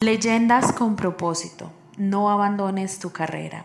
[0.00, 1.72] Leyendas con propósito.
[1.96, 3.64] No abandones tu carrera.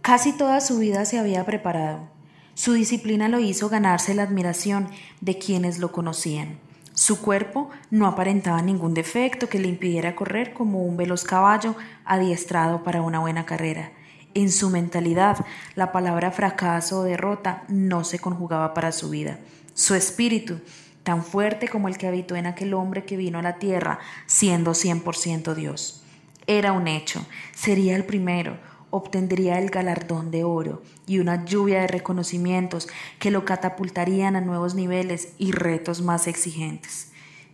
[0.00, 2.08] Casi toda su vida se había preparado.
[2.54, 4.88] Su disciplina lo hizo ganarse la admiración
[5.20, 6.60] de quienes lo conocían.
[6.94, 11.74] Su cuerpo no aparentaba ningún defecto que le impidiera correr como un veloz caballo
[12.04, 13.90] adiestrado para una buena carrera.
[14.34, 15.44] En su mentalidad,
[15.74, 19.40] la palabra fracaso o derrota no se conjugaba para su vida.
[19.74, 20.60] Su espíritu
[21.02, 24.72] tan fuerte como el que habitó en aquel hombre que vino a la tierra siendo
[24.72, 26.02] 100% Dios.
[26.46, 28.58] Era un hecho, sería el primero,
[28.90, 34.74] obtendría el galardón de oro y una lluvia de reconocimientos que lo catapultarían a nuevos
[34.74, 37.12] niveles y retos más exigentes.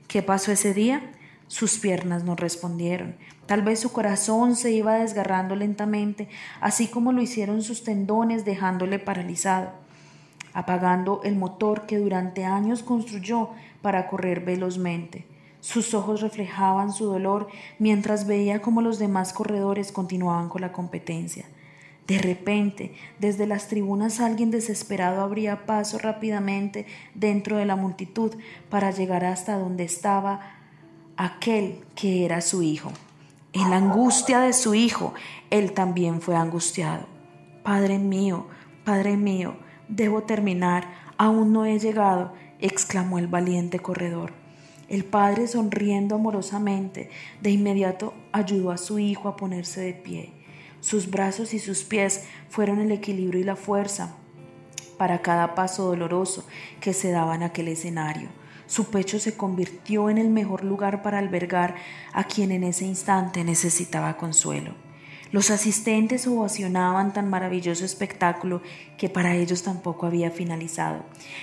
[0.08, 1.12] ¿Qué pasó ese día?
[1.46, 3.16] Sus piernas no respondieron.
[3.46, 6.28] Tal vez su corazón se iba desgarrando lentamente,
[6.60, 9.85] así como lo hicieron sus tendones dejándole paralizado
[10.56, 13.50] apagando el motor que durante años construyó
[13.82, 15.26] para correr velozmente.
[15.60, 21.44] Sus ojos reflejaban su dolor mientras veía cómo los demás corredores continuaban con la competencia.
[22.06, 28.34] De repente, desde las tribunas alguien desesperado abría paso rápidamente dentro de la multitud
[28.70, 30.40] para llegar hasta donde estaba
[31.18, 32.92] aquel que era su hijo.
[33.52, 35.12] En la angustia de su hijo,
[35.50, 37.06] él también fue angustiado.
[37.62, 38.46] Padre mío,
[38.86, 44.32] Padre mío, Debo terminar, aún no he llegado, exclamó el valiente corredor.
[44.88, 50.32] El padre, sonriendo amorosamente, de inmediato ayudó a su hijo a ponerse de pie.
[50.80, 54.16] Sus brazos y sus pies fueron el equilibrio y la fuerza
[54.96, 56.46] para cada paso doloroso
[56.80, 58.28] que se daba en aquel escenario.
[58.66, 61.76] Su pecho se convirtió en el mejor lugar para albergar
[62.12, 64.85] a quien en ese instante necesitaba consuelo.
[65.32, 68.62] Los asistentes ovacionaban tan maravilloso espectáculo
[68.96, 71.02] que para ellos tampoco había finalizado,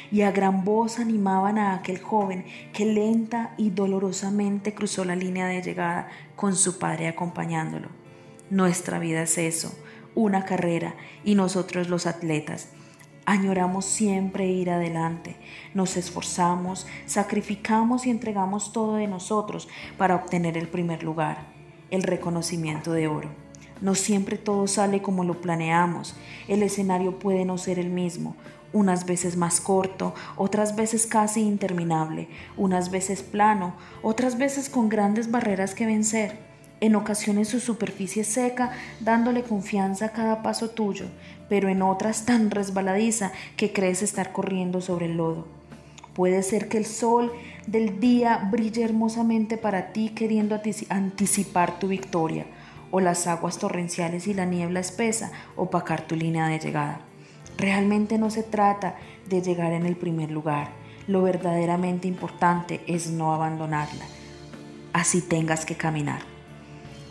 [0.10, 5.48] y a gran voz animaban a aquel joven que lenta y dolorosamente cruzó la línea
[5.48, 7.90] de llegada con su padre acompañándolo.
[8.50, 9.78] Nuestra vida es eso,
[10.16, 12.70] una carrera, y nosotros los atletas.
[13.26, 15.36] Añoramos siempre ir adelante,
[15.74, 21.48] nos esforzamos, sacrificamos y entregamos todo de nosotros para obtener el primer lugar,
[21.92, 23.43] el reconocimiento de oro.
[23.82, 26.16] No siempre todo sale como lo planeamos.
[26.48, 28.36] El escenario puede no ser el mismo,
[28.74, 35.32] unas veces más corto, otras veces casi interminable, unas veces plano, otras veces con grandes
[35.32, 36.38] barreras que vencer.
[36.82, 41.06] En ocasiones su superficie seca, dándole confianza a cada paso tuyo,
[41.48, 45.48] pero en otras tan resbaladiza que crees estar corriendo sobre el lodo.
[46.14, 47.32] Puede ser que el sol
[47.68, 50.60] del día brille hermosamente para ti queriendo
[50.90, 52.46] anticipar tu victoria
[52.96, 57.00] o las aguas torrenciales y la niebla espesa opacar tu línea de llegada.
[57.58, 60.70] Realmente no se trata de llegar en el primer lugar.
[61.08, 64.06] Lo verdaderamente importante es no abandonarla.
[64.94, 66.22] Así tengas que caminar.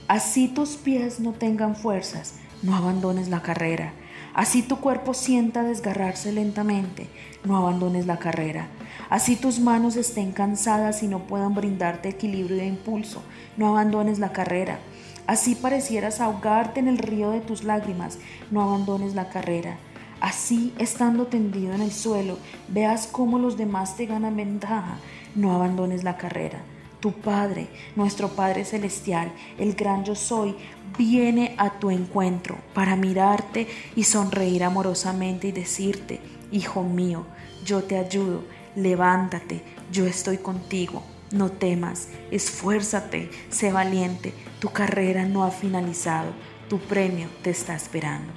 [0.06, 3.92] Así tus pies no tengan fuerzas, no abandones la carrera.
[4.34, 7.08] Así tu cuerpo sienta desgarrarse lentamente,
[7.42, 8.68] no abandones la carrera.
[9.10, 13.20] Así tus manos estén cansadas y no puedan brindarte equilibrio e impulso,
[13.56, 14.78] no abandones la carrera.
[15.26, 18.18] Así parecieras ahogarte en el río de tus lágrimas,
[18.50, 19.78] no abandones la carrera.
[20.20, 22.38] Así, estando tendido en el suelo,
[22.68, 24.98] veas cómo los demás te ganan ventaja,
[25.34, 26.60] no abandones la carrera.
[27.00, 27.66] Tu Padre,
[27.96, 30.54] nuestro Padre Celestial, el gran yo soy,
[30.96, 33.66] viene a tu encuentro para mirarte
[33.96, 36.20] y sonreír amorosamente y decirte,
[36.52, 37.24] Hijo mío,
[37.64, 38.44] yo te ayudo,
[38.76, 46.32] levántate, yo estoy contigo, no temas, esfuérzate, sé valiente, tu carrera no ha finalizado,
[46.68, 48.32] tu premio te está esperando.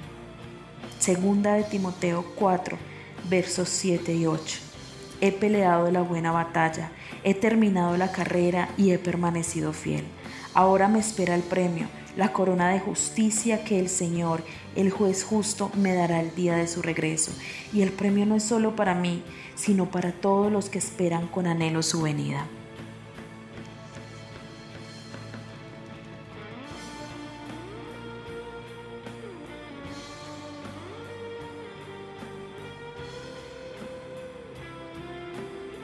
[0.98, 2.78] Segunda de Timoteo 4,
[3.28, 4.58] versos 7 y 8.
[5.20, 6.90] He peleado la buena batalla,
[7.22, 10.04] he terminado la carrera y he permanecido fiel.
[10.54, 11.86] Ahora me espera el premio,
[12.16, 14.42] la corona de justicia que el Señor,
[14.74, 17.32] el juez justo, me dará el día de su regreso.
[17.72, 19.22] Y el premio no es solo para mí,
[19.54, 22.46] sino para todos los que esperan con anhelo su venida.